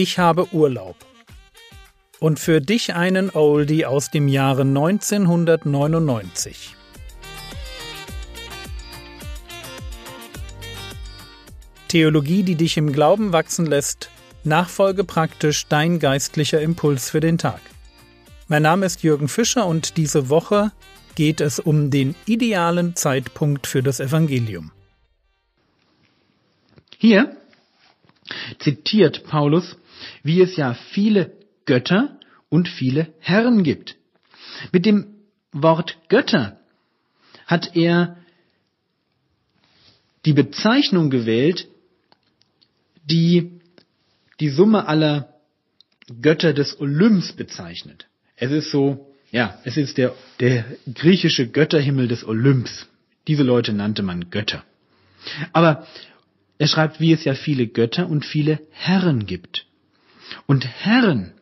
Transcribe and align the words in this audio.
Ich 0.00 0.20
habe 0.20 0.54
Urlaub. 0.54 0.94
Und 2.20 2.38
für 2.38 2.60
dich 2.60 2.94
einen 2.94 3.30
Oldie 3.30 3.84
aus 3.84 4.12
dem 4.12 4.28
Jahre 4.28 4.62
1999. 4.62 6.76
Theologie, 11.88 12.44
die 12.44 12.54
dich 12.54 12.76
im 12.76 12.92
Glauben 12.92 13.32
wachsen 13.32 13.66
lässt, 13.66 14.12
Nachfolge 14.44 15.02
praktisch 15.02 15.66
dein 15.66 15.98
geistlicher 15.98 16.60
Impuls 16.60 17.10
für 17.10 17.18
den 17.18 17.36
Tag. 17.36 17.60
Mein 18.46 18.62
Name 18.62 18.86
ist 18.86 19.02
Jürgen 19.02 19.26
Fischer 19.26 19.66
und 19.66 19.96
diese 19.96 20.28
Woche 20.28 20.70
geht 21.16 21.40
es 21.40 21.58
um 21.58 21.90
den 21.90 22.14
idealen 22.24 22.94
Zeitpunkt 22.94 23.66
für 23.66 23.82
das 23.82 23.98
Evangelium. 23.98 24.70
Hier 26.98 27.36
zitiert 28.60 29.24
Paulus, 29.24 29.76
wie 30.22 30.40
es 30.40 30.56
ja 30.56 30.74
viele 30.74 31.32
Götter 31.66 32.18
und 32.48 32.68
viele 32.68 33.12
Herren 33.20 33.62
gibt. 33.62 33.96
Mit 34.72 34.86
dem 34.86 35.06
Wort 35.52 35.98
Götter 36.08 36.58
hat 37.46 37.76
er 37.76 38.16
die 40.24 40.32
Bezeichnung 40.32 41.10
gewählt, 41.10 41.68
die 43.04 43.60
die 44.40 44.50
Summe 44.50 44.86
aller 44.86 45.34
Götter 46.20 46.52
des 46.52 46.78
Olymps 46.80 47.32
bezeichnet. 47.32 48.06
Es 48.36 48.50
ist 48.52 48.70
so, 48.70 49.14
ja, 49.30 49.58
es 49.64 49.76
ist 49.76 49.98
der, 49.98 50.14
der 50.40 50.64
griechische 50.92 51.48
Götterhimmel 51.48 52.08
des 52.08 52.24
Olymps. 52.24 52.86
Diese 53.26 53.42
Leute 53.42 53.72
nannte 53.72 54.02
man 54.02 54.30
Götter. 54.30 54.64
Aber 55.52 55.86
er 56.58 56.66
schreibt, 56.66 57.00
wie 57.00 57.12
es 57.12 57.24
ja 57.24 57.34
viele 57.34 57.66
Götter 57.66 58.08
und 58.08 58.24
viele 58.24 58.60
Herren 58.70 59.26
gibt. 59.26 59.66
Und 60.46 60.66
Herren, 60.66 61.32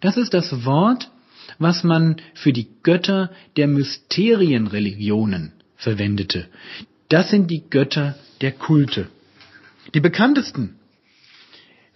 das 0.00 0.16
ist 0.16 0.34
das 0.34 0.64
Wort, 0.64 1.10
was 1.58 1.84
man 1.84 2.16
für 2.34 2.52
die 2.52 2.68
Götter 2.82 3.30
der 3.56 3.66
Mysterienreligionen 3.66 5.52
verwendete. 5.76 6.48
Das 7.08 7.30
sind 7.30 7.50
die 7.50 7.68
Götter 7.70 8.16
der 8.40 8.52
Kulte. 8.52 9.08
Die 9.94 10.00
bekanntesten 10.00 10.76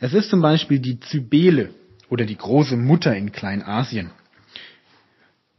es 0.01 0.15
ist 0.15 0.31
zum 0.31 0.41
Beispiel 0.41 0.79
die 0.79 0.99
Zybele 0.99 1.75
oder 2.09 2.25
die 2.25 2.37
große 2.37 2.77
Mutter 2.77 3.15
in 3.15 3.33
Kleinasien. 3.33 4.11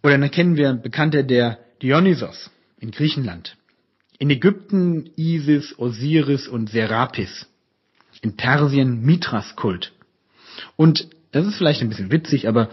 Oder 0.01 0.17
dann 0.17 0.31
kennen 0.31 0.57
wir 0.57 0.73
bekannter 0.73 1.21
der 1.21 1.59
Dionysos 1.81 2.49
in 2.79 2.89
Griechenland. 2.89 3.55
In 4.17 4.31
Ägypten 4.31 5.11
Isis, 5.15 5.77
Osiris 5.77 6.47
und 6.47 6.71
Serapis. 6.71 7.47
In 8.23 8.35
Persien 8.35 9.01
Mithras-Kult. 9.01 9.93
Und 10.75 11.09
das 11.31 11.45
ist 11.45 11.55
vielleicht 11.55 11.81
ein 11.81 11.89
bisschen 11.89 12.11
witzig, 12.11 12.47
aber 12.47 12.69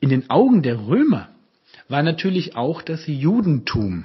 in 0.00 0.08
den 0.08 0.30
Augen 0.30 0.62
der 0.62 0.86
Römer 0.86 1.28
war 1.88 2.02
natürlich 2.02 2.56
auch 2.56 2.82
das 2.82 3.06
Judentum 3.06 4.04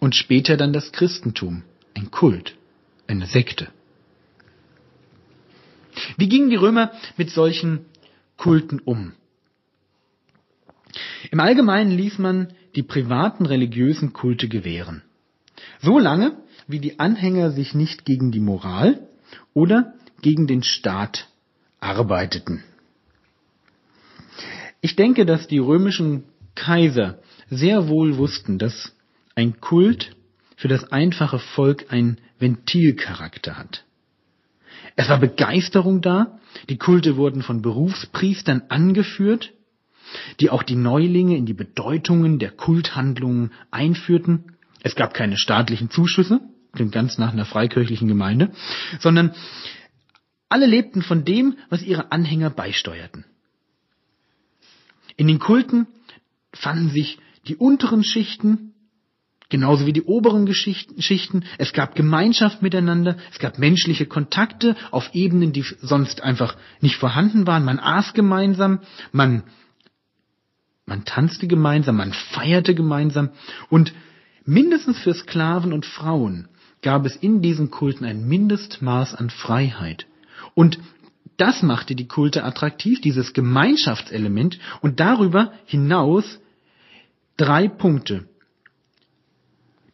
und 0.00 0.14
später 0.14 0.56
dann 0.56 0.72
das 0.72 0.92
Christentum 0.92 1.64
ein 1.94 2.10
Kult, 2.10 2.54
eine 3.06 3.26
Sekte. 3.26 3.68
Wie 6.16 6.28
gingen 6.28 6.50
die 6.50 6.56
Römer 6.56 6.92
mit 7.16 7.30
solchen 7.30 7.84
Kulten 8.36 8.80
um? 8.80 9.12
Im 11.30 11.40
Allgemeinen 11.40 11.90
ließ 11.90 12.18
man 12.18 12.52
die 12.76 12.82
privaten 12.82 13.46
religiösen 13.46 14.12
Kulte 14.12 14.48
gewähren. 14.48 15.02
So 15.80 15.98
lange, 15.98 16.36
wie 16.66 16.80
die 16.80 16.98
Anhänger 16.98 17.50
sich 17.50 17.74
nicht 17.74 18.04
gegen 18.04 18.32
die 18.32 18.40
Moral 18.40 19.08
oder 19.52 19.94
gegen 20.22 20.46
den 20.46 20.62
Staat 20.62 21.28
arbeiteten. 21.84 22.64
Ich 24.80 24.96
denke, 24.96 25.26
dass 25.26 25.46
die 25.46 25.58
römischen 25.58 26.24
Kaiser 26.54 27.18
sehr 27.50 27.88
wohl 27.88 28.16
wussten, 28.16 28.58
dass 28.58 28.96
ein 29.34 29.60
Kult 29.60 30.16
für 30.56 30.68
das 30.68 30.90
einfache 30.92 31.38
Volk 31.38 31.86
ein 31.90 32.18
Ventilcharakter 32.38 33.56
hat. 33.58 33.84
Es 34.96 35.08
war 35.08 35.18
Begeisterung 35.18 36.00
da. 36.00 36.38
Die 36.68 36.78
Kulte 36.78 37.16
wurden 37.16 37.42
von 37.42 37.62
Berufspriestern 37.62 38.62
angeführt, 38.68 39.52
die 40.40 40.50
auch 40.50 40.62
die 40.62 40.76
Neulinge 40.76 41.36
in 41.36 41.46
die 41.46 41.54
Bedeutungen 41.54 42.38
der 42.38 42.50
Kulthandlungen 42.50 43.52
einführten. 43.70 44.56
Es 44.82 44.94
gab 44.94 45.14
keine 45.14 45.36
staatlichen 45.36 45.90
Zuschüsse, 45.90 46.40
klingt 46.72 46.92
ganz 46.92 47.18
nach 47.18 47.32
einer 47.32 47.44
freikirchlichen 47.44 48.06
Gemeinde, 48.06 48.50
sondern 49.00 49.34
alle 50.54 50.66
lebten 50.66 51.02
von 51.02 51.24
dem, 51.24 51.58
was 51.68 51.82
ihre 51.82 52.12
Anhänger 52.12 52.48
beisteuerten. 52.48 53.24
In 55.16 55.26
den 55.26 55.40
Kulten 55.40 55.88
fanden 56.52 56.90
sich 56.90 57.18
die 57.48 57.56
unteren 57.56 58.04
Schichten 58.04 58.72
genauso 59.48 59.84
wie 59.84 59.92
die 59.92 60.04
oberen 60.04 60.52
Schichten. 60.54 61.44
Es 61.58 61.72
gab 61.72 61.96
Gemeinschaft 61.96 62.62
miteinander, 62.62 63.16
es 63.32 63.40
gab 63.40 63.58
menschliche 63.58 64.06
Kontakte 64.06 64.76
auf 64.92 65.12
Ebenen, 65.12 65.52
die 65.52 65.64
sonst 65.80 66.22
einfach 66.22 66.56
nicht 66.80 66.96
vorhanden 66.96 67.48
waren. 67.48 67.64
Man 67.64 67.80
aß 67.80 68.14
gemeinsam, 68.14 68.78
man, 69.10 69.42
man 70.86 71.04
tanzte 71.04 71.48
gemeinsam, 71.48 71.96
man 71.96 72.12
feierte 72.12 72.76
gemeinsam 72.76 73.30
und 73.70 73.92
mindestens 74.44 74.98
für 75.00 75.14
Sklaven 75.14 75.72
und 75.72 75.84
Frauen 75.84 76.48
gab 76.80 77.06
es 77.06 77.16
in 77.16 77.42
diesen 77.42 77.72
Kulten 77.72 78.04
ein 78.04 78.28
Mindestmaß 78.28 79.16
an 79.16 79.30
Freiheit. 79.30 80.06
Und 80.54 80.78
das 81.36 81.62
machte 81.62 81.94
die 81.94 82.08
Kulte 82.08 82.44
attraktiv, 82.44 83.00
dieses 83.00 83.32
Gemeinschaftselement 83.32 84.58
und 84.80 85.00
darüber 85.00 85.52
hinaus 85.66 86.38
drei 87.36 87.68
Punkte 87.68 88.28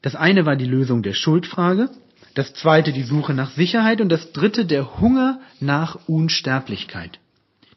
das 0.02 0.14
eine 0.14 0.46
war 0.46 0.56
die 0.56 0.66
Lösung 0.66 1.02
der 1.02 1.12
Schuldfrage, 1.12 1.90
das 2.34 2.54
zweite 2.54 2.92
die 2.92 3.02
Suche 3.02 3.34
nach 3.34 3.50
Sicherheit 3.50 4.00
und 4.00 4.08
das 4.08 4.32
dritte 4.32 4.64
der 4.64 5.00
Hunger 5.00 5.40
nach 5.58 6.08
Unsterblichkeit. 6.08 7.18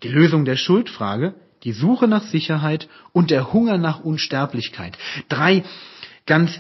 Die 0.03 0.09
Lösung 0.09 0.45
der 0.45 0.55
Schuldfrage, 0.55 1.35
die 1.63 1.73
Suche 1.73 2.07
nach 2.07 2.23
Sicherheit 2.23 2.87
und 3.11 3.31
der 3.31 3.51
Hunger 3.51 3.77
nach 3.77 4.01
Unsterblichkeit. 4.01 4.97
Drei 5.27 5.63
ganz 6.25 6.59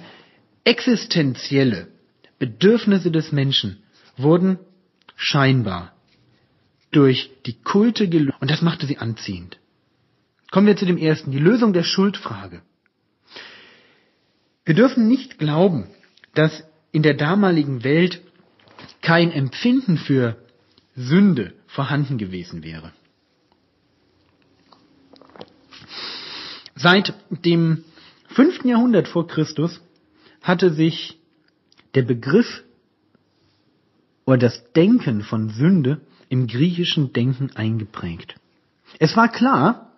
existenzielle 0.63 1.87
Bedürfnisse 2.39 3.11
des 3.11 3.31
Menschen 3.31 3.83
wurden 4.17 4.59
scheinbar 5.15 5.92
durch 6.95 7.31
die 7.45 7.61
Kulte 7.61 8.07
gelöst 8.07 8.37
und 8.39 8.49
das 8.49 8.61
machte 8.61 8.85
sie 8.85 8.97
anziehend. 8.97 9.57
Kommen 10.51 10.67
wir 10.67 10.77
zu 10.77 10.85
dem 10.85 10.97
ersten, 10.97 11.31
die 11.31 11.39
Lösung 11.39 11.73
der 11.73 11.83
Schuldfrage. 11.83 12.61
Wir 14.65 14.75
dürfen 14.75 15.07
nicht 15.07 15.39
glauben, 15.39 15.87
dass 16.35 16.63
in 16.91 17.03
der 17.03 17.15
damaligen 17.15 17.83
Welt 17.83 18.21
kein 19.01 19.31
Empfinden 19.31 19.97
für 19.97 20.37
Sünde 20.95 21.53
vorhanden 21.67 22.17
gewesen 22.17 22.63
wäre. 22.63 22.93
Seit 26.75 27.13
dem 27.29 27.83
fünften 28.27 28.67
Jahrhundert 28.69 29.07
vor 29.07 29.27
Christus 29.27 29.81
hatte 30.41 30.73
sich 30.73 31.19
der 31.95 32.03
Begriff 32.03 32.63
oder 34.25 34.37
das 34.37 34.71
Denken 34.73 35.23
von 35.23 35.49
Sünde 35.49 36.01
im 36.29 36.47
griechischen 36.47 37.13
Denken 37.13 37.51
eingeprägt. 37.55 38.35
Es 38.99 39.15
war 39.15 39.29
klar, 39.29 39.91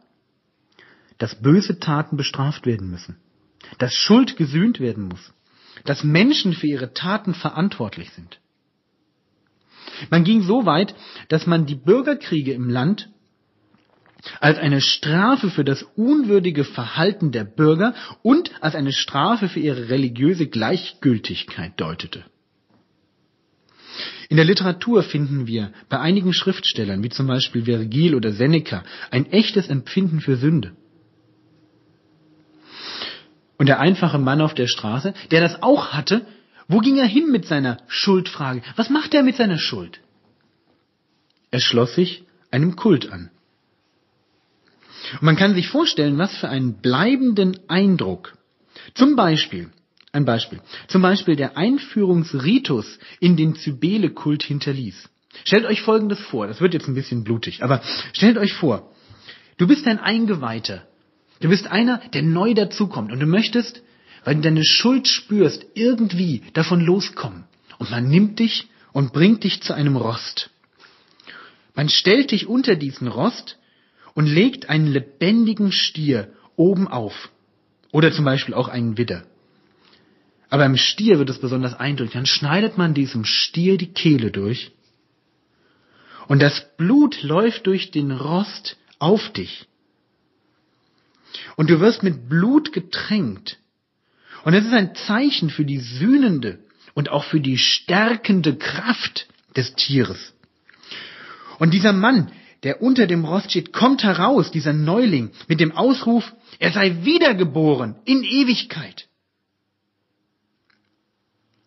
dass 1.18 1.42
böse 1.42 1.80
Taten 1.80 2.18
bestraft 2.18 2.66
werden 2.66 2.90
müssen 2.90 3.18
dass 3.78 3.94
Schuld 3.94 4.38
gesühnt 4.38 4.80
werden 4.80 5.06
muss, 5.06 5.34
dass 5.84 6.04
Menschen 6.04 6.54
für 6.54 6.68
ihre 6.68 6.94
Taten 6.94 7.34
verantwortlich 7.34 8.12
sind. 8.12 8.40
Man 10.10 10.24
ging 10.24 10.42
so 10.42 10.66
weit, 10.66 10.96
dass 11.30 11.46
man 11.46 11.66
die 11.66 11.76
Bürgerkriege 11.76 12.54
im 12.54 12.70
Land 12.70 13.10
als 14.40 14.58
eine 14.58 14.82
Strafe 14.82 15.52
für 15.52 15.64
das 15.64 15.84
unwürdige 15.96 16.64
Verhalten 16.64 17.32
der 17.32 17.44
Bürger 17.44 17.94
und 18.24 18.52
als 18.64 18.74
eine 18.74 18.92
Strafe 18.92 19.48
für 19.48 19.60
ihre 19.60 19.90
religiöse 19.90 20.48
Gleichgültigkeit 20.48 21.80
deutete. 21.80 22.24
In 24.30 24.38
der 24.38 24.46
Literatur 24.46 25.04
finden 25.04 25.48
wir 25.48 25.72
bei 25.90 26.00
einigen 26.00 26.34
Schriftstellern, 26.34 27.04
wie 27.04 27.10
zum 27.10 27.28
Beispiel 27.28 27.64
Vergil 27.66 28.16
oder 28.16 28.32
Seneca, 28.32 28.84
ein 29.12 29.32
echtes 29.32 29.68
Empfinden 29.68 30.20
für 30.20 30.36
Sünde. 30.36 30.76
Und 33.58 33.68
der 33.68 33.80
einfache 33.80 34.18
Mann 34.18 34.42
auf 34.42 34.54
der 34.54 34.68
Straße, 34.68 35.14
der 35.32 35.42
das 35.42 35.62
auch 35.62 35.94
hatte, 35.94 36.26
wo 36.68 36.80
ging 36.80 36.98
er 36.98 37.06
hin 37.06 37.32
mit 37.32 37.46
seiner 37.46 37.78
Schuldfrage? 37.88 38.62
Was 38.76 38.90
macht 38.90 39.14
er 39.14 39.24
mit 39.24 39.36
seiner 39.36 39.60
Schuld? 39.60 40.02
Er 41.52 41.60
schloss 41.60 41.96
sich 41.96 42.24
einem 42.52 42.76
Kult 42.76 43.12
an. 43.12 43.30
Und 45.14 45.22
man 45.22 45.36
kann 45.36 45.54
sich 45.54 45.68
vorstellen, 45.68 46.18
was 46.18 46.36
für 46.36 46.50
einen 46.50 46.82
bleibenden 46.82 47.60
Eindruck 47.68 48.38
zum 48.94 49.16
Beispiel, 49.16 49.72
ein 50.16 50.26
Beispiel, 50.26 50.60
zum 50.88 51.02
Beispiel 51.02 51.36
der 51.36 51.58
Einführungsritus 51.58 53.00
in 53.20 53.38
den 53.38 53.56
Cybele-Kult 53.56 54.44
hinterließ. 54.44 55.10
Stellt 55.44 55.66
euch 55.66 55.82
Folgendes 55.82 56.20
vor, 56.20 56.48
das 56.48 56.62
wird 56.62 56.74
jetzt 56.74 56.88
ein 56.88 56.96
bisschen 56.96 57.24
blutig, 57.24 57.64
aber 57.64 57.82
stellt 58.14 58.38
euch 58.38 58.54
vor, 58.54 58.92
du 59.58 59.68
bist 59.68 59.86
ein 59.86 60.00
Eingeweihter, 60.00 60.88
du 61.42 61.50
bist 61.50 61.68
einer, 61.68 62.00
der 62.14 62.24
neu 62.24 62.54
dazukommt 62.54 63.12
und 63.12 63.20
du 63.20 63.26
möchtest, 63.26 63.82
weil 64.24 64.36
du 64.36 64.42
deine 64.42 64.66
Schuld 64.66 65.08
spürst, 65.08 65.66
irgendwie 65.76 66.42
davon 66.54 66.82
loskommen. 66.82 67.46
Und 67.78 67.92
man 67.92 68.08
nimmt 68.08 68.40
dich 68.40 68.68
und 68.94 69.14
bringt 69.14 69.44
dich 69.44 69.62
zu 69.62 69.74
einem 69.74 69.98
Rost. 69.98 70.50
Man 71.76 71.90
stellt 71.90 72.32
dich 72.32 72.48
unter 72.48 72.76
diesen 72.76 73.08
Rost 73.08 73.60
und 74.14 74.26
legt 74.28 74.70
einen 74.70 74.88
lebendigen 74.88 75.72
Stier 75.72 76.30
oben 76.56 76.88
auf. 76.88 77.30
Oder 77.92 78.12
zum 78.12 78.26
Beispiel 78.26 78.54
auch 78.54 78.70
einen 78.70 78.98
Widder. 78.98 79.26
Aber 80.50 80.66
im 80.66 80.78
Stier 80.78 81.18
wird 81.20 81.30
es 81.30 81.40
besonders 81.40 81.74
eindrücklich. 81.74 82.14
Dann 82.14 82.26
schneidet 82.26 82.78
man 82.78 82.94
diesem 82.94 83.26
Stier 83.26 83.78
die 83.78 83.94
Kehle 83.94 84.32
durch. 84.32 84.72
Und 86.28 86.42
das 86.42 86.66
Blut 86.78 87.22
läuft 87.24 87.68
durch 87.68 87.92
den 87.92 88.12
Rost 88.12 88.78
auf 89.00 89.32
dich. 89.32 89.68
Und 91.56 91.70
du 91.70 91.80
wirst 91.80 92.04
mit 92.04 92.30
Blut 92.30 92.74
getränkt. 92.74 93.58
Und 94.44 94.54
es 94.54 94.66
ist 94.66 94.74
ein 94.74 94.96
Zeichen 94.96 95.50
für 95.50 95.66
die 95.66 95.80
sühnende 95.80 96.60
und 96.94 97.10
auch 97.10 97.24
für 97.24 97.40
die 97.40 97.58
stärkende 97.58 98.56
Kraft 98.56 99.28
des 99.56 99.74
Tieres. 99.74 100.34
Und 101.60 101.74
dieser 101.74 101.94
Mann, 101.94 102.32
der 102.64 102.82
unter 102.82 103.08
dem 103.08 103.26
Rost 103.26 103.52
steht, 103.52 103.74
kommt 103.74 104.04
heraus, 104.04 104.52
dieser 104.52 104.74
Neuling, 104.74 105.32
mit 105.48 105.60
dem 105.60 105.72
Ausruf, 105.72 106.34
er 106.60 106.72
sei 106.72 107.04
wiedergeboren 107.04 107.96
in 108.06 108.24
Ewigkeit. 108.24 109.08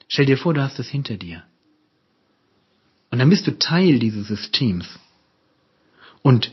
Stell 0.08 0.26
dir 0.26 0.38
vor, 0.38 0.54
du 0.54 0.62
hast 0.62 0.78
es 0.78 0.88
hinter 0.88 1.16
dir. 1.16 1.44
Und 3.10 3.18
dann 3.18 3.30
bist 3.30 3.46
du 3.46 3.58
Teil 3.58 3.98
dieses 3.98 4.28
Systems. 4.28 4.98
Und 6.22 6.52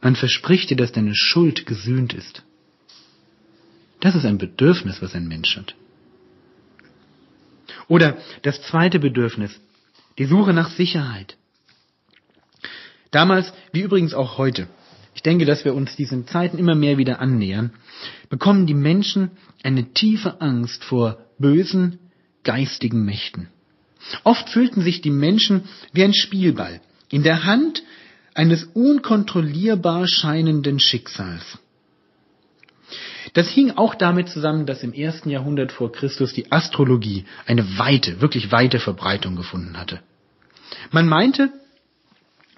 man 0.00 0.16
verspricht 0.16 0.70
dir, 0.70 0.76
dass 0.76 0.92
deine 0.92 1.14
Schuld 1.14 1.66
gesühnt 1.66 2.12
ist. 2.12 2.42
Das 4.00 4.14
ist 4.14 4.24
ein 4.24 4.38
Bedürfnis, 4.38 5.02
was 5.02 5.14
ein 5.14 5.26
Mensch 5.26 5.56
hat. 5.56 5.74
Oder 7.88 8.18
das 8.42 8.62
zweite 8.62 8.98
Bedürfnis, 8.98 9.58
die 10.18 10.26
Suche 10.26 10.52
nach 10.52 10.70
Sicherheit. 10.70 11.36
Damals, 13.10 13.52
wie 13.72 13.80
übrigens 13.80 14.14
auch 14.14 14.38
heute, 14.38 14.68
ich 15.14 15.22
denke, 15.22 15.46
dass 15.46 15.64
wir 15.64 15.74
uns 15.74 15.96
diesen 15.96 16.26
Zeiten 16.26 16.58
immer 16.58 16.74
mehr 16.74 16.98
wieder 16.98 17.20
annähern, 17.20 17.72
bekommen 18.28 18.66
die 18.66 18.74
Menschen 18.74 19.32
eine 19.62 19.92
tiefe 19.92 20.40
Angst 20.40 20.84
vor 20.84 21.18
bösen, 21.38 21.98
geistigen 22.44 23.04
Mächten. 23.04 23.48
Oft 24.24 24.48
fühlten 24.48 24.82
sich 24.82 25.00
die 25.00 25.10
Menschen 25.10 25.64
wie 25.92 26.04
ein 26.04 26.14
Spielball 26.14 26.80
in 27.10 27.22
der 27.22 27.44
Hand 27.44 27.82
eines 28.34 28.64
unkontrollierbar 28.64 30.06
scheinenden 30.06 30.78
Schicksals. 30.78 31.58
Das 33.34 33.48
hing 33.48 33.72
auch 33.72 33.94
damit 33.94 34.28
zusammen, 34.28 34.64
dass 34.64 34.82
im 34.82 34.92
ersten 34.94 35.28
Jahrhundert 35.28 35.72
vor 35.72 35.92
Christus 35.92 36.32
die 36.32 36.50
Astrologie 36.50 37.24
eine 37.46 37.78
weite, 37.78 38.20
wirklich 38.20 38.52
weite 38.52 38.78
Verbreitung 38.78 39.36
gefunden 39.36 39.76
hatte. 39.76 40.00
Man 40.90 41.06
meinte, 41.06 41.52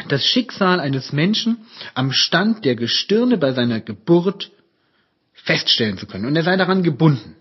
das 0.08 0.24
Schicksal 0.24 0.80
eines 0.80 1.12
Menschen 1.12 1.58
am 1.94 2.12
Stand 2.12 2.64
der 2.64 2.76
Gestirne 2.76 3.36
bei 3.38 3.52
seiner 3.52 3.80
Geburt 3.80 4.50
feststellen 5.32 5.98
zu 5.98 6.06
können. 6.06 6.26
Und 6.26 6.36
er 6.36 6.42
sei 6.42 6.56
daran 6.56 6.82
gebunden. 6.82 7.36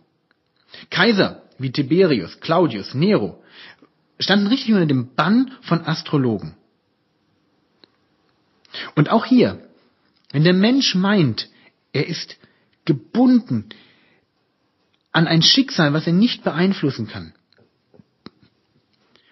Kaiser 0.89 1.43
wie 1.59 1.71
Tiberius, 1.71 2.39
Claudius, 2.39 2.93
Nero 2.93 3.43
standen 4.19 4.47
richtig 4.47 4.73
unter 4.73 4.85
dem 4.85 5.15
Bann 5.15 5.51
von 5.61 5.85
Astrologen. 5.85 6.55
Und 8.95 9.09
auch 9.09 9.25
hier, 9.25 9.67
wenn 10.31 10.43
der 10.43 10.53
Mensch 10.53 10.95
meint, 10.95 11.49
er 11.93 12.07
ist 12.07 12.37
gebunden 12.85 13.69
an 15.11 15.27
ein 15.27 15.41
Schicksal, 15.41 15.93
was 15.93 16.05
er 16.05 16.13
nicht 16.13 16.43
beeinflussen 16.43 17.07
kann, 17.07 17.33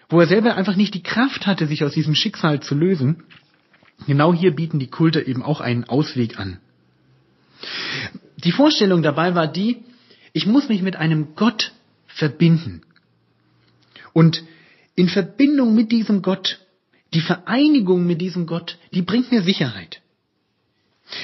wo 0.08 0.20
er 0.20 0.26
selber 0.26 0.56
einfach 0.56 0.76
nicht 0.76 0.94
die 0.94 1.02
Kraft 1.02 1.46
hatte, 1.46 1.66
sich 1.66 1.84
aus 1.84 1.92
diesem 1.92 2.14
Schicksal 2.14 2.60
zu 2.60 2.74
lösen, 2.74 3.24
genau 4.06 4.34
hier 4.34 4.54
bieten 4.54 4.78
die 4.78 4.90
Kulte 4.90 5.20
eben 5.20 5.42
auch 5.42 5.60
einen 5.60 5.84
Ausweg 5.84 6.38
an. 6.38 6.58
Die 8.36 8.52
Vorstellung 8.52 9.02
dabei 9.02 9.34
war 9.34 9.46
die, 9.46 9.84
ich 10.32 10.46
muss 10.46 10.68
mich 10.68 10.82
mit 10.82 10.96
einem 10.96 11.34
Gott 11.34 11.72
verbinden. 12.18 12.82
Und 14.12 14.44
in 14.96 15.08
Verbindung 15.08 15.74
mit 15.74 15.92
diesem 15.92 16.22
Gott, 16.22 16.58
die 17.14 17.20
Vereinigung 17.20 18.06
mit 18.06 18.20
diesem 18.20 18.46
Gott, 18.46 18.76
die 18.92 19.02
bringt 19.02 19.30
mir 19.30 19.42
Sicherheit. 19.42 20.00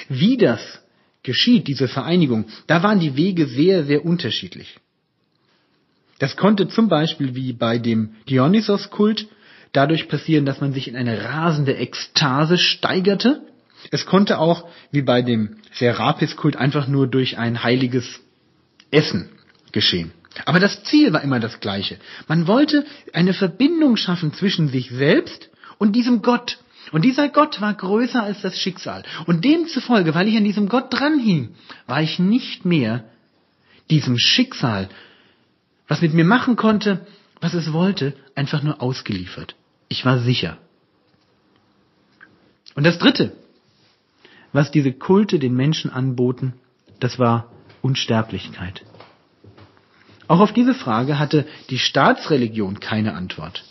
Wie 0.08 0.36
das 0.36 0.80
geschieht, 1.22 1.66
diese 1.66 1.88
Vereinigung, 1.88 2.46
da 2.68 2.82
waren 2.82 3.00
die 3.00 3.16
Wege 3.16 3.46
sehr, 3.46 3.84
sehr 3.84 4.04
unterschiedlich. 4.04 4.76
Das 6.20 6.36
konnte 6.36 6.68
zum 6.68 6.88
Beispiel 6.88 7.34
wie 7.34 7.52
bei 7.52 7.78
dem 7.78 8.14
Dionysos-Kult 8.28 9.26
dadurch 9.72 10.08
passieren, 10.08 10.46
dass 10.46 10.60
man 10.60 10.72
sich 10.72 10.86
in 10.86 10.96
eine 10.96 11.24
rasende 11.24 11.76
Ekstase 11.76 12.56
steigerte. 12.56 13.42
Es 13.90 14.06
konnte 14.06 14.38
auch, 14.38 14.68
wie 14.92 15.02
bei 15.02 15.20
dem 15.20 15.56
Serapis-Kult, 15.72 16.56
einfach 16.56 16.86
nur 16.86 17.08
durch 17.08 17.36
ein 17.36 17.64
heiliges 17.64 18.20
Essen 18.92 19.28
geschehen. 19.72 20.12
Aber 20.44 20.60
das 20.60 20.82
Ziel 20.84 21.12
war 21.12 21.22
immer 21.22 21.40
das 21.40 21.60
gleiche. 21.60 21.98
Man 22.26 22.46
wollte 22.46 22.84
eine 23.12 23.34
Verbindung 23.34 23.96
schaffen 23.96 24.32
zwischen 24.32 24.68
sich 24.68 24.90
selbst 24.90 25.50
und 25.78 25.92
diesem 25.92 26.22
Gott. 26.22 26.58
Und 26.92 27.04
dieser 27.04 27.28
Gott 27.28 27.60
war 27.60 27.74
größer 27.74 28.22
als 28.22 28.42
das 28.42 28.58
Schicksal. 28.58 29.04
Und 29.26 29.44
demzufolge, 29.44 30.14
weil 30.14 30.28
ich 30.28 30.36
an 30.36 30.44
diesem 30.44 30.68
Gott 30.68 30.92
dranhing, 30.92 31.54
war 31.86 32.02
ich 32.02 32.18
nicht 32.18 32.64
mehr 32.64 33.04
diesem 33.90 34.18
Schicksal 34.18 34.88
was 35.88 36.00
mit 36.00 36.14
mir 36.14 36.24
machen 36.24 36.56
konnte, 36.56 37.06
was 37.40 37.54
es 37.54 37.72
wollte, 37.72 38.14
einfach 38.34 38.62
nur 38.62 38.80
ausgeliefert. 38.80 39.54
Ich 39.88 40.04
war 40.04 40.18
sicher. 40.18 40.58
Und 42.74 42.84
das 42.84 42.98
Dritte, 42.98 43.32
was 44.52 44.70
diese 44.70 44.92
Kulte 44.92 45.38
den 45.38 45.54
Menschen 45.54 45.90
anboten, 45.90 46.54
das 47.00 47.18
war 47.18 47.52
Unsterblichkeit. 47.82 48.82
Auch 50.26 50.40
auf 50.40 50.52
diese 50.52 50.74
Frage 50.74 51.18
hatte 51.18 51.46
die 51.70 51.78
Staatsreligion 51.78 52.80
keine 52.80 53.14
Antwort. 53.14 53.64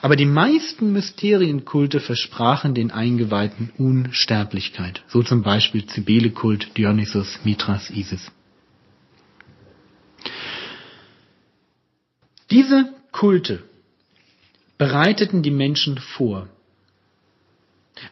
Aber 0.00 0.16
die 0.16 0.26
meisten 0.26 0.92
Mysterienkulte 0.92 2.00
versprachen 2.00 2.74
den 2.74 2.90
Eingeweihten 2.90 3.70
Unsterblichkeit. 3.78 5.02
So 5.06 5.22
zum 5.22 5.42
Beispiel 5.42 5.86
Cybele-Kult, 5.86 6.76
Dionysus, 6.76 7.38
Mithras, 7.44 7.88
Isis. 7.90 8.32
Diese 12.50 12.92
Kulte 13.12 13.62
bereiteten 14.76 15.42
die 15.42 15.52
Menschen 15.52 15.98
vor, 15.98 16.48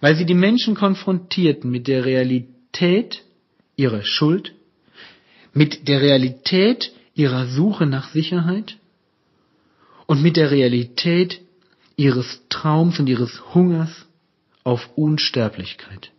weil 0.01 0.15
sie 0.15 0.25
die 0.25 0.35
Menschen 0.35 0.77
konfrontierten 0.77 1.69
mit 1.71 1.89
der 1.89 2.05
Realität 2.05 3.25
ihrer 3.75 4.05
Schuld, 4.05 4.55
mit 5.53 5.89
der 5.89 6.01
Realität 6.01 6.93
ihrer 7.21 7.47
Suche 7.47 7.85
nach 7.85 8.09
Sicherheit 8.09 8.79
und 10.07 10.23
mit 10.23 10.37
der 10.37 10.51
Realität 10.51 11.43
ihres 11.97 12.43
Traums 12.49 12.99
und 12.99 13.09
ihres 13.09 13.55
Hungers 13.55 14.07
auf 14.65 14.89
Unsterblichkeit. 14.97 16.13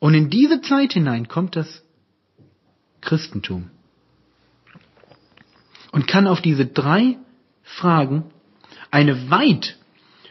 Und 0.00 0.14
in 0.14 0.30
diese 0.30 0.62
Zeit 0.62 0.94
hinein 0.94 1.28
kommt 1.28 1.54
das 1.54 1.82
Christentum 3.02 3.70
und 5.92 6.06
kann 6.06 6.26
auf 6.26 6.40
diese 6.40 6.64
drei 6.64 7.18
Fragen 7.62 8.24
eine 8.90 9.30
weit 9.30 9.76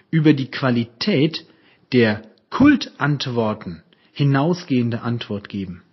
über 0.09 0.33
die 0.33 0.49
Qualität 0.49 1.45
der 1.91 2.23
Kultantworten 2.49 3.83
hinausgehende 4.13 5.01
Antwort 5.01 5.47
geben. 5.47 5.83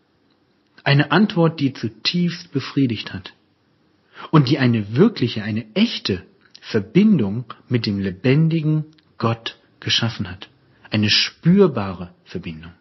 Eine 0.83 1.13
Antwort, 1.13 1.61
die 1.61 1.75
zutiefst 1.75 2.53
befriedigt 2.53 3.13
hat 3.13 3.35
und 4.31 4.49
die 4.49 4.59
eine 4.59 4.97
wirkliche, 4.97 5.43
eine 5.43 5.65
echte 5.75 6.23
Verbindung 6.61 7.45
mit 7.69 7.87
dem 7.87 7.99
lebendigen 7.99 8.85
Gott 9.19 9.59
geschaffen 9.81 10.31
hat. 10.31 10.49
Eine 10.91 11.11
spürbare 11.11 12.13
Verbindung. 12.25 12.73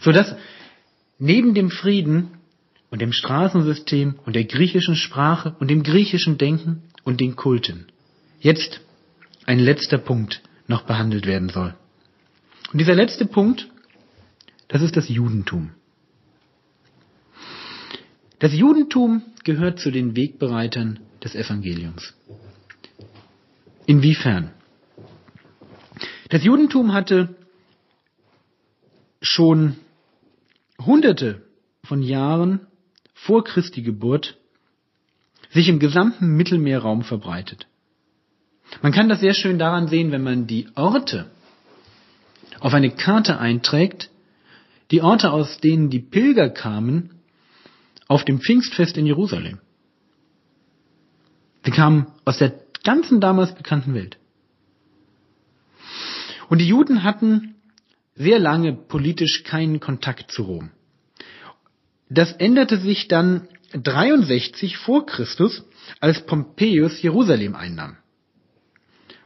Sodass 0.00 0.34
neben 1.18 1.54
dem 1.54 1.70
Frieden 1.70 2.38
und 2.90 3.00
dem 3.00 3.12
Straßensystem 3.12 4.18
und 4.24 4.34
der 4.34 4.44
griechischen 4.44 4.96
Sprache 4.96 5.54
und 5.60 5.68
dem 5.68 5.82
griechischen 5.82 6.38
Denken 6.38 6.82
und 7.04 7.20
den 7.20 7.36
Kulten. 7.36 7.86
Jetzt 8.40 8.80
ein 9.46 9.58
letzter 9.58 9.98
Punkt 9.98 10.42
noch 10.66 10.82
behandelt 10.82 11.26
werden 11.26 11.48
soll. 11.48 11.74
Und 12.72 12.78
dieser 12.78 12.94
letzte 12.94 13.26
Punkt, 13.26 13.68
das 14.68 14.82
ist 14.82 14.96
das 14.96 15.08
Judentum. 15.08 15.72
Das 18.40 18.54
Judentum 18.54 19.22
gehört 19.44 19.78
zu 19.78 19.90
den 19.90 20.16
Wegbereitern 20.16 20.98
des 21.22 21.34
Evangeliums. 21.34 22.14
Inwiefern? 23.86 24.50
Das 26.30 26.42
Judentum 26.42 26.94
hatte 26.94 27.36
schon 29.20 29.76
hunderte 30.80 31.42
von 31.84 32.02
Jahren 32.02 32.66
vor 33.12 33.44
Christi 33.44 33.82
Geburt 33.82 34.38
sich 35.50 35.68
im 35.68 35.78
gesamten 35.78 36.36
Mittelmeerraum 36.36 37.02
verbreitet. 37.02 37.66
Man 38.80 38.92
kann 38.92 39.08
das 39.08 39.20
sehr 39.20 39.34
schön 39.34 39.58
daran 39.58 39.88
sehen, 39.88 40.12
wenn 40.12 40.22
man 40.22 40.46
die 40.46 40.68
Orte 40.76 41.30
auf 42.60 42.72
eine 42.72 42.90
Karte 42.90 43.38
einträgt, 43.38 44.10
die 44.90 45.02
Orte, 45.02 45.30
aus 45.30 45.58
denen 45.58 45.90
die 45.90 46.00
Pilger 46.00 46.48
kamen, 46.48 47.19
auf 48.10 48.24
dem 48.24 48.40
Pfingstfest 48.40 48.96
in 48.96 49.06
Jerusalem. 49.06 49.60
Sie 51.64 51.70
kamen 51.70 52.08
aus 52.24 52.38
der 52.38 52.60
ganzen 52.82 53.20
damals 53.20 53.54
bekannten 53.54 53.94
Welt. 53.94 54.18
Und 56.48 56.58
die 56.58 56.66
Juden 56.66 57.04
hatten 57.04 57.54
sehr 58.16 58.40
lange 58.40 58.72
politisch 58.72 59.44
keinen 59.44 59.78
Kontakt 59.78 60.32
zu 60.32 60.42
Rom. 60.42 60.70
Das 62.08 62.32
änderte 62.32 62.78
sich 62.78 63.06
dann 63.06 63.46
63 63.74 64.76
vor 64.76 65.06
Christus, 65.06 65.62
als 66.00 66.26
Pompeius 66.26 67.00
Jerusalem 67.00 67.54
einnahm. 67.54 67.96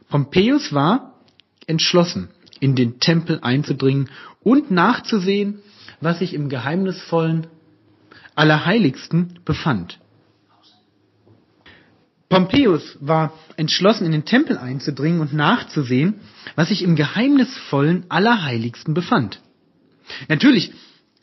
Pompeius 0.09 0.73
war 0.73 1.19
entschlossen, 1.65 2.29
in 2.59 2.75
den 2.75 2.99
Tempel 2.99 3.39
einzudringen 3.41 4.11
und 4.41 4.69
nachzusehen, 4.69 5.63
was 6.01 6.19
sich 6.19 6.35
im 6.35 6.49
geheimnisvollen 6.49 7.47
Allerheiligsten 8.35 9.39
befand. 9.45 9.99
Pompeius 12.29 12.97
war 12.99 13.33
entschlossen, 13.55 14.05
in 14.05 14.11
den 14.11 14.25
Tempel 14.25 14.57
einzudringen 14.57 15.21
und 15.21 15.33
nachzusehen, 15.33 16.15
was 16.55 16.69
sich 16.69 16.81
im 16.81 16.95
geheimnisvollen 16.95 18.05
Allerheiligsten 18.09 18.93
befand. 18.93 19.41
Natürlich 20.27 20.73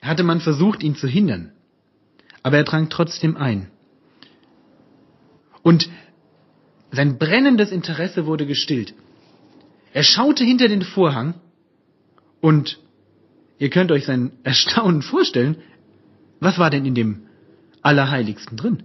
hatte 0.01 0.23
man 0.23 0.41
versucht, 0.41 0.83
ihn 0.83 0.97
zu 0.97 1.07
hindern, 1.07 1.53
aber 2.43 2.57
er 2.59 2.65
drang 2.65 2.89
trotzdem 2.89 3.37
ein. 3.37 3.69
Und 5.63 5.89
sein 6.91 7.19
brennendes 7.19 7.73
Interesse 7.73 8.27
wurde 8.27 8.47
gestillt. 8.47 8.95
Er 9.93 10.03
schaute 10.03 10.45
hinter 10.45 10.69
den 10.69 10.83
Vorhang 10.83 11.35
und 12.41 12.79
ihr 13.59 13.71
könnt 13.71 13.93
euch 13.93 14.05
sein 14.05 14.33
Erstaunen 14.43 15.03
vorstellen, 15.03 15.57
was 16.43 16.59
war 16.59 16.71
denn 16.71 16.85
in 16.85 16.95
dem 16.95 17.27
Allerheiligsten 17.83 18.57
drin? 18.57 18.83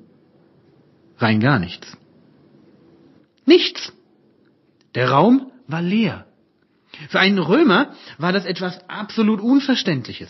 Rein 1.18 1.40
gar 1.40 1.58
nichts. 1.58 1.98
Nichts. 3.46 3.92
Der 4.94 5.10
Raum 5.10 5.52
war 5.68 5.82
leer. 5.82 6.28
Für 7.10 7.20
einen 7.20 7.40
Römer 7.40 7.96
war 8.20 8.32
das 8.32 8.46
etwas 8.46 8.88
absolut 8.90 9.42
Unverständliches. 9.42 10.30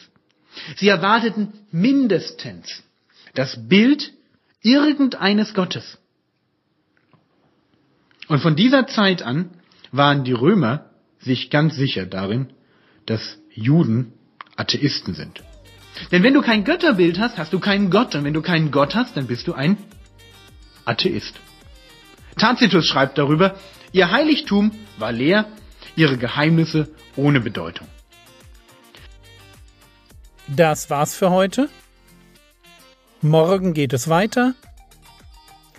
Sie 0.77 0.87
erwarteten 0.87 1.53
mindestens 1.69 2.83
das 3.33 3.67
Bild 3.67 4.13
irgendeines 4.61 5.53
Gottes. 5.53 5.97
Und 8.29 8.39
von 8.39 8.55
dieser 8.55 8.87
Zeit 8.87 9.21
an 9.21 9.51
waren 9.91 10.23
die 10.23 10.33
Römer 10.33 10.89
sich 11.19 11.49
ganz 11.49 11.75
sicher 11.75 12.05
darin, 12.05 12.53
dass 13.05 13.37
Juden 13.53 14.13
Atheisten 14.55 15.13
sind. 15.13 15.43
Denn 16.11 16.23
wenn 16.23 16.33
du 16.33 16.41
kein 16.41 16.63
Götterbild 16.63 17.19
hast, 17.19 17.37
hast 17.37 17.53
du 17.53 17.59
keinen 17.59 17.89
Gott. 17.89 18.15
Und 18.15 18.23
wenn 18.23 18.33
du 18.33 18.41
keinen 18.41 18.71
Gott 18.71 18.95
hast, 18.95 19.17
dann 19.17 19.27
bist 19.27 19.47
du 19.47 19.53
ein 19.53 19.77
Atheist. 20.85 21.39
Tacitus 22.37 22.85
schreibt 22.85 23.17
darüber, 23.17 23.55
ihr 23.91 24.11
Heiligtum 24.11 24.71
war 24.97 25.11
leer, 25.11 25.45
ihre 25.95 26.17
Geheimnisse 26.17 26.89
ohne 27.15 27.39
Bedeutung. 27.39 27.87
Das 30.47 30.89
war's 30.89 31.15
für 31.15 31.31
heute. 31.31 31.69
Morgen 33.21 33.73
geht 33.73 33.93
es 33.93 34.07
weiter. 34.07 34.53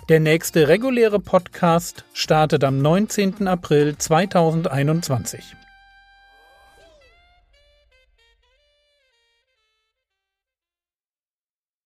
Der 0.08 0.20
nächste 0.20 0.68
reguläre 0.68 1.20
Podcast 1.20 2.04
startet 2.12 2.64
am 2.64 2.78
19. 2.78 3.46
April 3.46 3.96
2021. 3.96 5.44